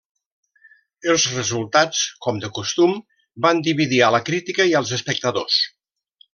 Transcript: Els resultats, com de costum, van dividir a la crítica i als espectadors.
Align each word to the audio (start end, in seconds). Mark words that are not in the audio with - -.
Els 1.13 1.25
resultats, 1.33 1.99
com 2.27 2.41
de 2.45 2.51
costum, 2.59 2.95
van 3.47 3.63
dividir 3.69 4.03
a 4.07 4.11
la 4.19 4.23
crítica 4.31 4.69
i 4.73 4.77
als 4.83 4.99
espectadors. 5.01 5.63